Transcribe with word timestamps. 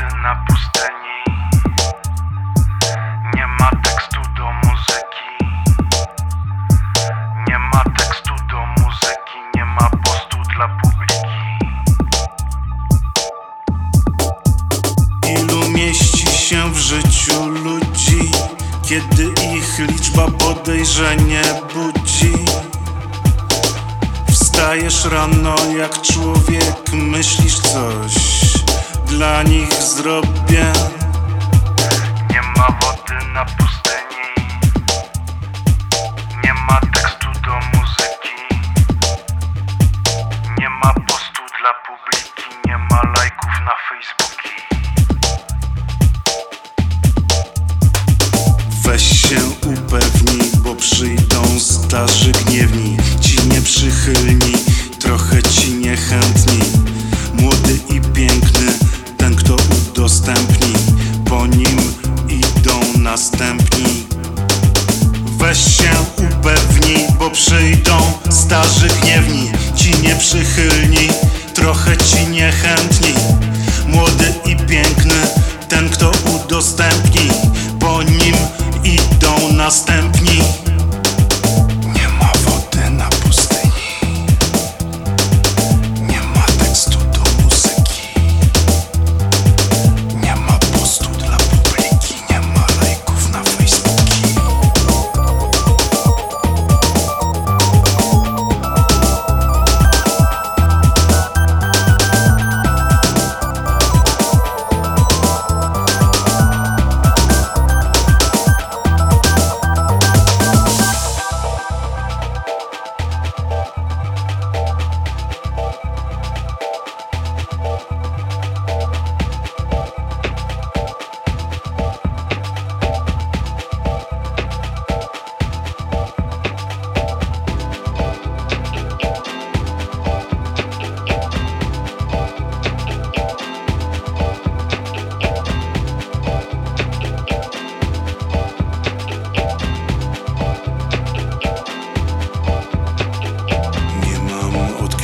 Na 0.00 0.44
pustyni. 0.48 1.18
Nie 3.34 3.46
ma 3.46 3.70
tekstu 3.82 4.20
do 4.36 4.52
muzyki. 4.52 5.44
Nie 7.48 7.58
ma 7.58 7.84
tekstu 7.98 8.34
do 8.50 8.66
muzyki 8.66 9.38
Nie 9.56 9.64
ma 9.64 9.90
postu 10.04 10.36
dla 10.56 10.68
publiki. 10.68 11.24
Ilu 15.28 15.68
mieści 15.68 16.26
się 16.26 16.72
w 16.72 16.78
życiu 16.78 17.46
ludzi 17.48 18.30
Kiedy 18.82 19.24
ich 19.56 19.78
liczba 19.78 20.30
podejrzenie 20.30 21.42
budzi? 21.74 22.34
Wstajesz 24.30 25.04
rano 25.04 25.56
jak 25.78 26.02
człowiek, 26.02 26.92
myślisz 26.92 27.58
coś. 27.58 28.59
Dla 29.10 29.42
nich 29.42 29.72
zrobię. 29.74 30.72
Nie 32.30 32.42
ma 32.42 32.66
wody 32.80 33.26
na 33.34 33.44
pustyni. 33.44 34.26
Nie 36.44 36.54
ma 36.54 36.80
tekstu 36.80 37.26
do 37.44 37.54
muzyki. 37.54 38.36
Nie 40.58 40.70
ma 40.70 40.94
postu 40.94 41.42
dla 41.60 41.72
publiki. 41.86 42.66
Nie 42.66 42.78
ma 42.78 43.02
lajków 43.16 43.50
na 43.64 43.72
Facebooki. 43.88 44.50
Weź 48.84 49.28
się 49.28 49.40
upewnij, 49.46 50.50
bo 50.56 50.74
przyjdą 50.74 51.60
starzy 51.60 52.32
gniewni. 52.32 52.96
Ci 53.20 53.48
nieprzychylni, 53.48 54.39
starzy 68.30 68.88
gniewni 69.02 69.50
Ci 69.76 70.02
nieprzychylni, 70.02 71.08
trochę 71.54 71.96
ci 71.96 72.26
niechętni. 72.26 73.14
Młody 73.86 74.34
i 74.44 74.56
piękny, 74.56 75.14
ten 75.68 75.88
kto 75.90 76.12
udostępni 76.34 77.09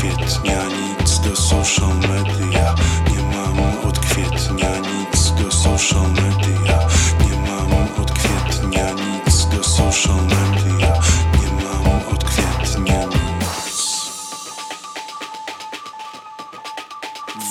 kwietnia 0.00 0.64
nic 0.64 1.18
do 1.18 1.36
social 1.36 1.94
media 1.94 2.74
Nie 3.10 3.22
mam 3.22 3.58
od 3.88 3.98
kwietnia 3.98 4.70
nic 4.78 5.32
do 5.42 5.52
social 5.52 6.10
media 6.12 6.78
Nie 7.20 7.36
mam 7.36 7.72
od 8.02 8.10
kwietnia 8.12 8.90
nic 8.90 9.46
do 9.46 9.64
social 9.64 10.22
media 10.22 10.92
Nie 11.40 11.48
mam 11.64 12.08
od 12.14 12.24
kwietnia 12.24 13.04
nic. 13.04 14.10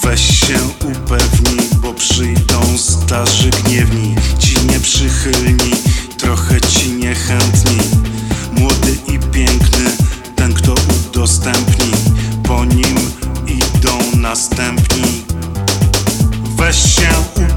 Weź 0.04 0.40
się 0.40 0.58
upewnij, 0.86 1.70
bo 1.82 1.94
przyjdą 1.94 2.78
starzy 2.78 3.50
gniewni. 3.50 4.16
Ci 4.40 4.56
nieprzychylni, 4.66 5.79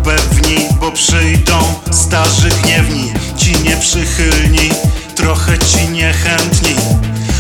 pewni 0.05 0.69
Bo 0.81 0.93
przyjdą 0.93 1.59
starzy 1.91 2.49
gniewni. 2.49 3.13
Ci 3.37 3.53
nieprzychylni, 3.65 4.71
trochę 5.15 5.59
ci 5.59 5.89
niechętni. 5.89 6.75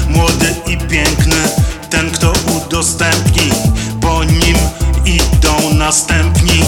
Młody 0.08 0.54
i 0.66 0.78
piękny, 0.78 1.36
ten 1.90 2.10
kto 2.10 2.32
udostępni 2.56 3.50
Po 4.00 4.24
nim 4.24 4.56
idą 5.04 5.74
następni. 5.74 6.61